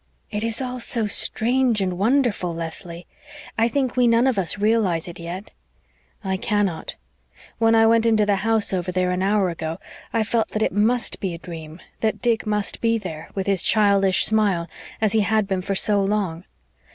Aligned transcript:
"It 0.31 0.43
is 0.43 0.63
all 0.63 0.79
so 0.79 1.05
strange 1.05 1.79
and 1.79 1.95
wonderful, 1.95 2.55
Leslie. 2.55 3.05
I 3.55 3.67
think 3.67 3.95
we 3.95 4.07
none 4.07 4.25
of 4.25 4.39
us 4.39 4.57
realise 4.57 5.07
it 5.07 5.19
yet." 5.19 5.51
"I 6.23 6.37
cannot. 6.37 6.95
When 7.59 7.75
I 7.75 7.85
went 7.85 8.07
into 8.07 8.25
the 8.25 8.37
house 8.37 8.73
over 8.73 8.91
there 8.91 9.11
an 9.11 9.21
hour 9.21 9.51
ago, 9.51 9.77
I 10.11 10.23
felt 10.23 10.47
that 10.53 10.63
it 10.63 10.71
MUST 10.73 11.19
be 11.19 11.35
a 11.35 11.37
dream 11.37 11.81
that 11.99 12.19
Dick 12.19 12.47
must 12.47 12.81
be 12.81 12.97
there, 12.97 13.29
with 13.35 13.45
his 13.45 13.61
childish 13.61 14.25
smile, 14.25 14.67
as 15.01 15.13
he 15.13 15.19
had 15.21 15.47
been 15.47 15.61
for 15.61 15.75
so 15.75 16.03
long. 16.03 16.45